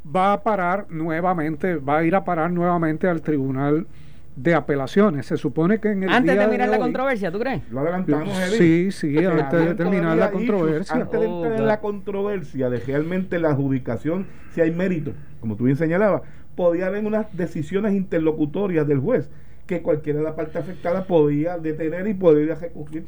[0.04, 3.88] va a parar nuevamente, va a ir a parar nuevamente al tribunal
[4.36, 5.26] de apelaciones.
[5.26, 7.62] Se supone que en el antes de terminar la controversia, ¿tú crees?
[7.72, 10.96] Lo adelantamos, Sí, sí, antes de terminar la controversia.
[10.96, 15.66] antes de entrar en la controversia de realmente la adjudicación, si hay mérito, como tú
[15.66, 16.22] bien señalabas,
[16.56, 19.30] podía haber unas decisiones interlocutorias del juez
[19.68, 23.04] que cualquiera de las partes afectadas podía detener y podría ejecutar.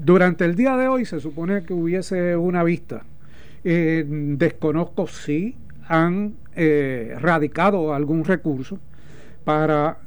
[0.00, 3.02] Durante el día de hoy se supone que hubiese una vista.
[3.64, 5.54] Eh, desconozco si
[5.88, 8.78] han eh, radicado algún recurso
[9.44, 9.98] para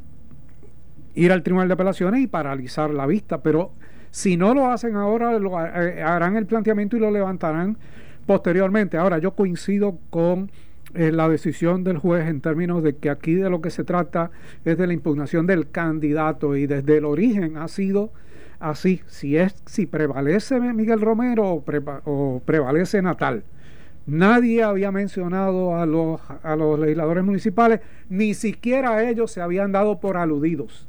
[1.15, 3.71] ir al Tribunal de Apelaciones y paralizar la vista, pero
[4.11, 7.77] si no lo hacen ahora, lo, eh, harán el planteamiento y lo levantarán
[8.25, 8.97] posteriormente.
[8.97, 10.51] Ahora, yo coincido con
[10.93, 14.31] eh, la decisión del juez en términos de que aquí de lo que se trata
[14.63, 18.11] es de la impugnación del candidato y desde el origen ha sido
[18.59, 19.01] así.
[19.07, 21.63] Si es si prevalece Miguel Romero
[22.05, 23.43] o prevalece Natal
[24.07, 29.99] Nadie había mencionado a los, a los legisladores municipales, ni siquiera ellos se habían dado
[29.99, 30.87] por aludidos.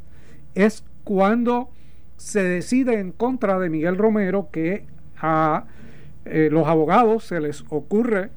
[0.54, 1.70] Es cuando
[2.16, 4.84] se decide en contra de Miguel Romero que
[5.18, 5.64] a
[6.24, 8.30] eh, los abogados se les ocurre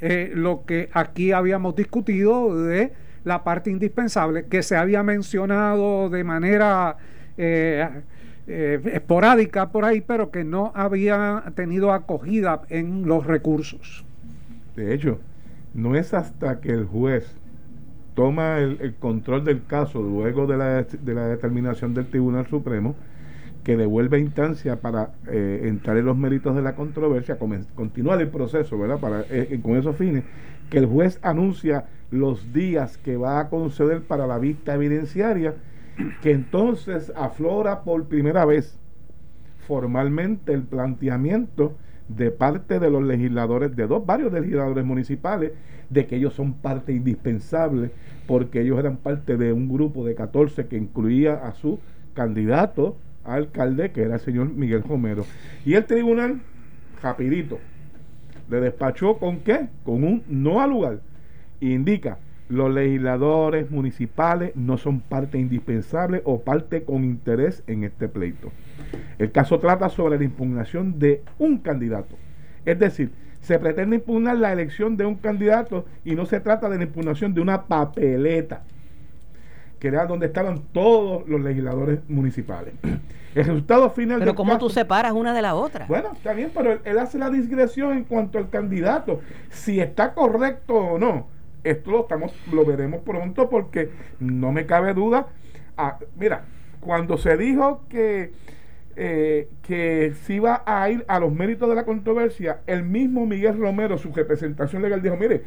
[0.00, 2.92] eh, lo que aquí habíamos discutido de
[3.24, 6.96] la parte indispensable, que se había mencionado de manera
[7.38, 7.88] eh,
[8.48, 14.04] eh, esporádica por ahí, pero que no había tenido acogida en los recursos.
[14.76, 15.18] De hecho,
[15.74, 17.36] no es hasta que el juez
[18.14, 22.94] toma el, control del caso luego de la, de la, determinación del Tribunal Supremo
[23.62, 27.36] que devuelve instancia para eh, entrar en los méritos de la controversia,
[27.74, 28.98] continuar el proceso, ¿verdad?
[29.00, 30.22] Para, eh, con esos fines,
[30.70, 35.54] que el juez anuncia los días que va a conceder para la vista evidenciaria
[36.22, 38.78] que entonces aflora por primera vez
[39.66, 41.76] formalmente el planteamiento
[42.08, 45.52] de parte de los legisladores, de dos, varios legisladores municipales,
[45.90, 47.90] de que ellos son parte indispensable,
[48.26, 51.80] porque ellos eran parte de un grupo de 14 que incluía a su
[52.14, 55.24] candidato a alcalde, que era el señor Miguel Romero.
[55.64, 56.40] Y el tribunal,
[57.02, 57.58] rapidito,
[58.48, 59.68] le despachó con qué?
[59.84, 61.00] Con un no al lugar.
[61.60, 68.52] Indica, los legisladores municipales no son parte indispensable o parte con interés en este pleito.
[69.18, 72.16] El caso trata sobre la impugnación de un candidato.
[72.64, 76.78] Es decir, se pretende impugnar la elección de un candidato y no se trata de
[76.78, 78.62] la impugnación de una papeleta,
[79.78, 82.74] que era donde estaban todos los legisladores municipales.
[83.36, 85.84] El resultado final Pero ¿cómo tú separas una de la otra?
[85.86, 90.74] Bueno, está bien, pero él, hace la digresión en cuanto al candidato, si está correcto
[90.74, 91.35] o no.
[91.66, 95.26] Esto lo estamos lo veremos pronto porque no me cabe duda.
[95.76, 96.44] Ah, mira,
[96.80, 98.32] cuando se dijo que
[98.94, 103.58] eh, que se iba a ir a los méritos de la controversia, el mismo Miguel
[103.58, 105.42] Romero, su representación legal, dijo, mire,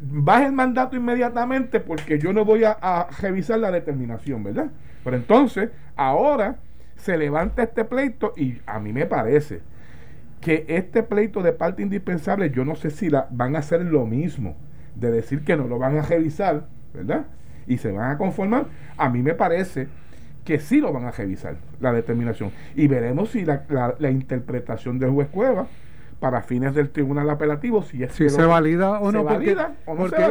[0.00, 4.70] baje el mandato inmediatamente porque yo no voy a, a revisar la determinación, ¿verdad?
[5.02, 6.58] Pero entonces, ahora
[6.96, 9.60] se levanta este pleito y a mí me parece
[10.40, 14.04] que este pleito de parte indispensable, yo no sé si la, van a hacer lo
[14.04, 14.56] mismo,
[14.98, 17.26] de decir que no lo van a revisar, ¿verdad?
[17.66, 18.66] Y se van a conformar.
[18.96, 19.88] A mí me parece
[20.44, 22.50] que sí lo van a revisar, la determinación.
[22.74, 23.64] Y veremos si la,
[23.98, 25.66] la, interpretación del juez Cueva
[26.20, 29.56] para fines del tribunal apelativo, si es si se valida o no, porque,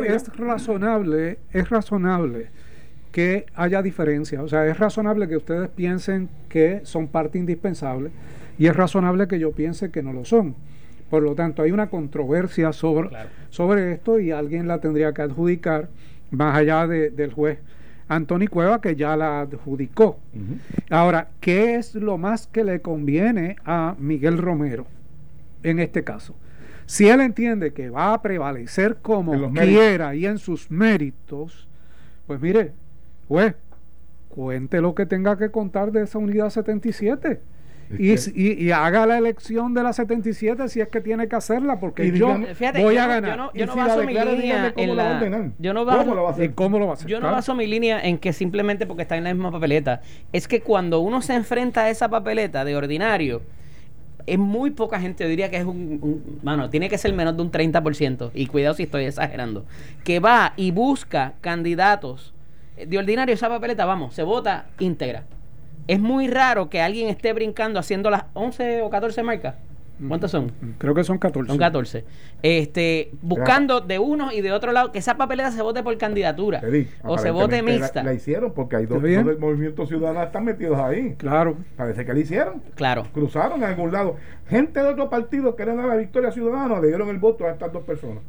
[0.07, 2.47] es razonable, es razonable
[3.11, 4.41] que haya diferencia.
[4.41, 8.09] O sea, es razonable que ustedes piensen que son parte indispensable
[8.57, 10.55] y es razonable que yo piense que no lo son.
[11.09, 13.09] Por lo tanto, hay una controversia sobre,
[13.49, 15.89] sobre esto y alguien la tendría que adjudicar
[16.31, 17.59] más allá del juez
[18.09, 20.19] Anthony Cueva que ya la adjudicó.
[20.89, 24.85] Ahora, ¿qué es lo más que le conviene a Miguel Romero
[25.63, 26.35] en este caso?
[26.85, 31.67] Si él entiende que va a prevalecer como quiera y en sus méritos,
[32.27, 32.71] pues mire,
[33.27, 33.55] pues
[34.29, 37.41] cuente lo que tenga que contar de esa unidad 77
[37.89, 42.37] y, haga la elección de la 77 si es que tiene que hacerla, porque yo
[42.75, 43.51] voy a ganar.
[43.53, 45.51] Yo no, baso mi línea en la.
[45.57, 46.53] Yo no baso, ¿Cómo lo va a hacer?
[46.53, 47.07] ¿Cómo lo va a hacer?
[47.07, 50.01] Yo no baso mi línea en que simplemente porque está en la misma papeleta.
[50.33, 53.41] Es que cuando uno se enfrenta a esa papeleta de ordinario,
[54.25, 57.41] es muy poca gente, yo diría que es un, Mano, tiene que ser menos de
[57.41, 59.65] un 30%, y cuidado si estoy exagerando,
[60.03, 62.33] que va y busca candidatos
[62.75, 65.23] de ordinario esa papeleta, vamos, se vota íntegra
[65.87, 69.55] es muy raro que alguien esté brincando haciendo las 11 o 14 marcas.
[70.07, 70.51] ¿Cuántas son?
[70.77, 71.47] Creo que son 14.
[71.47, 72.05] Son 14.
[72.43, 76.61] Este, buscando de uno y de otro lado que esa papeleta se vote por candidatura
[77.03, 78.03] o se vote mixta.
[78.03, 81.15] La, hicieron porque hay dos, del movimiento ciudadano están metidos ahí.
[81.17, 81.57] Claro.
[81.75, 82.61] Parece que la hicieron.
[82.75, 83.07] Claro.
[83.11, 84.17] Cruzaron en algún lado.
[84.47, 87.51] Gente de otro partido que eran a la victoria ciudadana le dieron el voto a
[87.51, 88.21] estas dos personas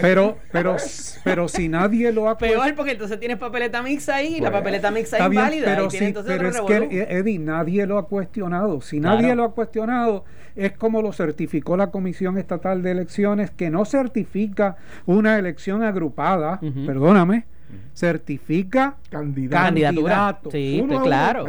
[0.00, 0.76] pero, pero,
[1.24, 4.90] pero si nadie lo ha Peor porque entonces tienes papeleta mixta ahí y la papeleta
[4.90, 5.64] mixta es inválida.
[5.64, 5.88] pero,
[6.26, 8.80] pero es que, Eddie, nadie lo ha cuestionado.
[8.80, 13.70] Si nadie lo ha cuestionado, es como lo certificó la Comisión Estatal de Elecciones, que
[13.70, 17.46] no certifica una elección agrupada, perdóname,
[17.94, 20.52] certifica candidatos.
[20.52, 21.46] Sí, claro.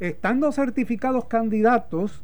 [0.00, 2.22] Estando certificados candidatos,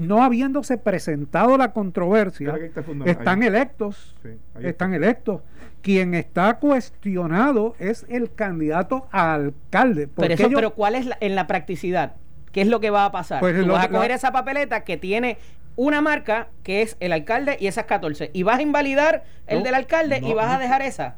[0.00, 2.58] no habiéndose presentado la controversia,
[3.04, 4.16] están electos,
[4.60, 5.42] están electos.
[5.82, 10.08] Quien está cuestionado es el candidato a alcalde.
[10.08, 12.16] Pero, eso, pero ¿cuál es en la practicidad?
[12.52, 13.40] ¿Qué es lo que va a pasar?
[13.40, 15.38] Pues Tú vas a coger esa papeleta que tiene
[15.76, 19.74] una marca que es el alcalde y esas 14 y vas a invalidar el del
[19.74, 21.16] alcalde y vas a dejar esa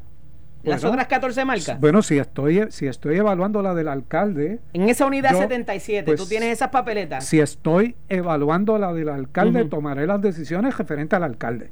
[0.63, 1.79] las otras 14 marcas.
[1.79, 4.59] Bueno, si estoy, si estoy evaluando la del alcalde.
[4.73, 7.25] En esa unidad 77, tú pues, tienes esas papeletas.
[7.25, 11.69] Si estoy evaluando la del alcalde, tomaré las decisiones referentes al alcalde.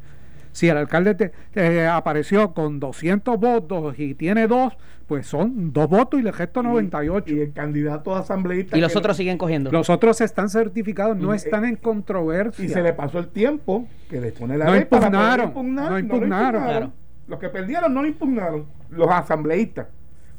[0.51, 4.73] Si el alcalde te, apareció con 200 votos y tiene dos,
[5.07, 7.33] pues son dos votos y le gesto 98.
[7.33, 8.77] Y el candidato a asambleísta.
[8.77, 9.71] Y los otros siguen cogiendo.
[9.71, 12.65] Los otros están certificados, no están en controversia.
[12.65, 16.93] Y se le pasó el tiempo que le pone la no impugnaron, no impugnaron.
[17.27, 19.87] Los que perdieron no impugnaron, los asambleístas.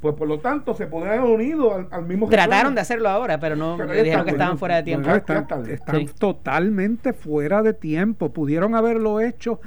[0.01, 3.55] Pues por lo tanto se podrían haber unido al, mismo Trataron de hacerlo ahora, pero
[3.55, 5.09] no dijeron que estaban fuera de tiempo.
[5.09, 8.33] están, totalmente fuera de tiempo.
[8.33, 9.61] Pudieron haberlo hecho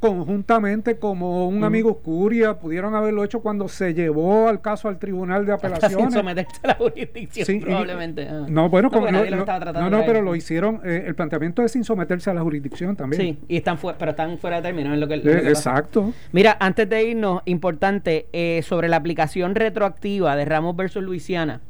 [0.00, 5.44] conjuntamente como un amigo Curia pudieron haberlo hecho cuando se llevó al caso al tribunal
[5.44, 8.46] de apelaciones sin someterse a la jurisdicción probablemente ah.
[8.48, 9.00] no bueno no,
[9.72, 13.22] no, no pero lo hicieron eh, el planteamiento es sin someterse a la jurisdicción también.
[13.22, 16.12] Sí y están pero están fuera de término en lo que, eh, exacto.
[16.32, 21.60] Mira antes de irnos importante eh, sobre la aplicación retroactiva de Ramos versus Luisiana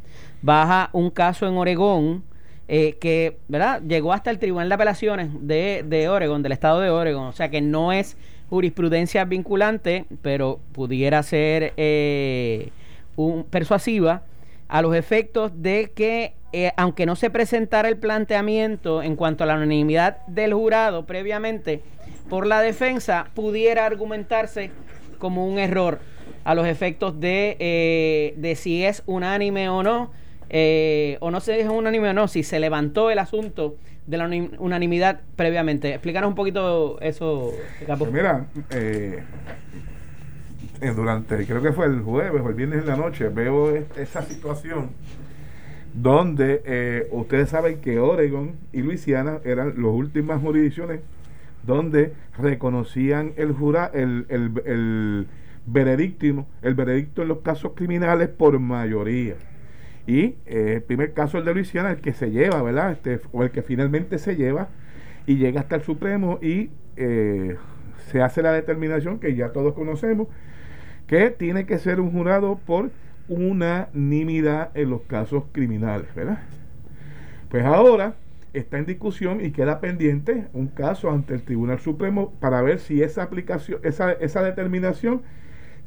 [0.43, 2.25] baja un caso en Oregón
[2.69, 3.83] eh, que ¿verdad?
[3.83, 7.51] llegó hasta el Tribunal de Apelaciones de, de Oregon, del estado de Oregon, o sea
[7.51, 8.17] que no es
[8.51, 12.71] jurisprudencia vinculante, pero pudiera ser eh,
[13.17, 14.23] un, persuasiva
[14.69, 19.47] a los efectos de que, eh, aunque no se presentara el planteamiento en cuanto a
[19.47, 21.83] la unanimidad del jurado previamente
[22.29, 24.71] por la defensa, pudiera argumentarse
[25.19, 26.01] como un error
[26.45, 30.11] a los efectos de, eh, de si es unánime o no,
[30.51, 33.77] eh, o no se es unánime o no, si se levantó el asunto
[34.07, 34.27] de la
[34.59, 35.91] unanimidad previamente.
[35.91, 37.53] Explícanos un poquito eso,
[37.87, 38.07] Capo.
[38.07, 39.23] Pues mira, eh,
[40.81, 44.23] eh, durante, creo que fue el jueves o el viernes en la noche, veo esa
[44.23, 44.91] situación
[45.93, 51.01] donde eh, ustedes saben que Oregon y Luisiana eran las últimas jurisdicciones
[51.65, 55.27] donde reconocían el jura, el, el, el
[55.67, 59.35] veredicto, el veredicto en los casos criminales por mayoría.
[60.09, 62.93] Y eh, el primer caso, el de Luisiana, el que se lleva, ¿verdad?
[62.93, 64.69] Este, o el que finalmente se lleva
[65.27, 67.59] y llega hasta el Supremo y eh,
[68.11, 70.29] se hace la determinación que ya todos conocemos,
[71.07, 72.91] que tiene que ser un jurado por
[73.29, 76.39] unanimidad en los casos criminales, ¿verdad?
[77.51, 78.15] Pues ahora
[78.55, 83.03] está en discusión y queda pendiente un caso ante el Tribunal Supremo para ver si
[83.03, 85.21] esa aplicación, esa, esa determinación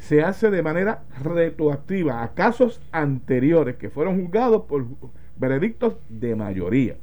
[0.02, 4.84] se hace de manera retroactiva a casos anteriores que fueron juzgados por
[5.38, 6.96] veredictos de mayoría.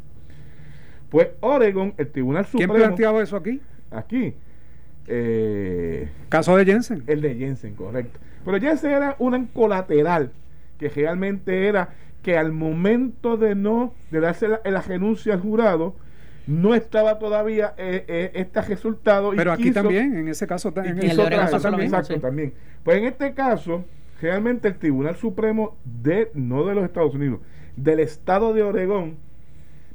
[1.09, 2.75] Pues Oregon, el Tribunal Supremo...
[2.75, 3.61] ¿Quién planteaba eso aquí?
[3.93, 4.35] Aquí.
[5.07, 7.05] Eh, Caso de Jensen.
[7.07, 8.19] El de Jensen, correcto.
[8.45, 10.33] Pero Jensen era una colateral,
[10.77, 11.95] que realmente era
[12.25, 15.95] que al momento de no, de darse la, la renuncia al jurado,
[16.49, 19.33] no estaba todavía eh, eh, este resultado.
[19.37, 21.93] Pero aquí también, en ese caso, en el caso también.
[21.93, 22.55] Exacto, también.
[22.83, 23.85] Pues en este caso,
[24.23, 27.41] realmente el Tribunal Supremo de, no de los Estados Unidos,
[27.77, 29.19] del Estado de Oregón,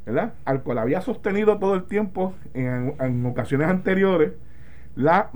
[0.06, 0.34] ¿verdad?
[0.46, 4.34] Al cual había sostenido todo el tiempo en, ocasiones anteriores,
[4.96, 5.32] la,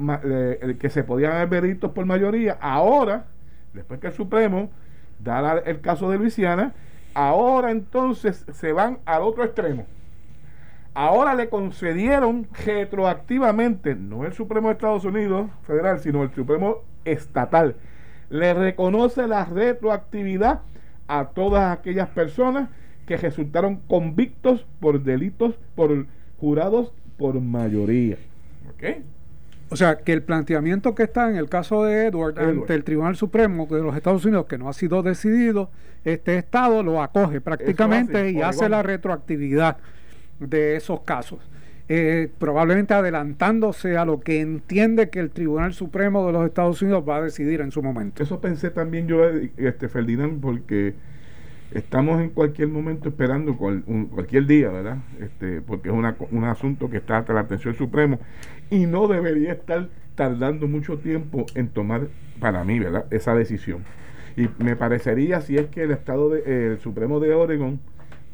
[0.79, 3.25] que se podían haber veredictos por mayoría, ahora,
[3.73, 4.69] después que el Supremo
[5.17, 6.75] da el caso de Luisiana,
[7.15, 9.87] ahora entonces se van al otro extremo
[10.97, 17.75] ahora le concedieron retroactivamente, no el Supremo de Estados Unidos federal, sino el Supremo estatal,
[18.31, 20.61] le reconoce la retroactividad
[21.07, 22.69] a todas aquellas personas
[23.05, 26.07] que resultaron convictos por delitos por
[26.39, 28.17] jurados por mayoría.
[28.71, 28.97] ¿Ok?
[29.69, 33.15] O sea, que el planteamiento que está en el caso de Edward, ante el Tribunal
[33.15, 35.69] Supremo de los Estados Unidos, que no ha sido decidido,
[36.03, 39.77] este Estado lo acoge prácticamente y hace la retroactividad
[40.39, 41.39] de esos casos.
[41.89, 47.05] Eh, probablemente adelantándose a lo que entiende que el Tribunal Supremo de los Estados Unidos
[47.07, 48.21] va a decidir en su momento.
[48.21, 49.23] Eso pensé también yo,
[49.55, 50.95] este Ferdinand, porque
[51.71, 54.97] estamos en cualquier momento esperando cualquier día, ¿verdad?
[55.21, 58.19] Este, porque es un asunto que está hasta la atención del Supremo
[58.69, 62.09] y no debería estar tardando mucho tiempo en tomar,
[62.41, 63.05] para mí, ¿verdad?
[63.11, 63.85] Esa decisión.
[64.35, 67.79] Y me parecería si es que el Estado de, el Supremo de Oregon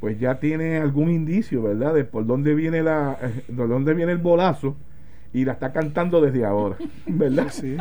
[0.04, 1.94] pues ya tiene algún indicio, ¿verdad?
[1.94, 4.76] De por dónde viene la, eh, de dónde viene el bolazo
[5.34, 6.78] y la está cantando desde ahora,
[7.08, 7.48] ¿verdad?
[7.52, 7.76] Sí.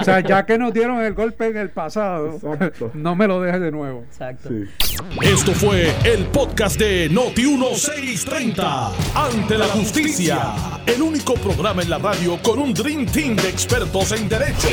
[0.00, 2.38] O sea, ya que nos dieron el golpe en el pasado,
[2.94, 4.04] no me lo dejes de nuevo.
[4.04, 4.50] Exacto.
[5.20, 8.90] Esto fue el podcast de Noti 1630.
[9.14, 10.54] Ante la justicia,
[10.86, 14.68] el único programa en la radio con un dream team de expertos en derecho.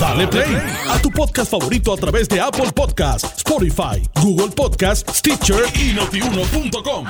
[0.00, 0.56] Dale play
[0.90, 7.06] a tu podcast favorito a través de Apple Podcasts, Spotify, Google Podcasts, Stitcher y notiuno.com.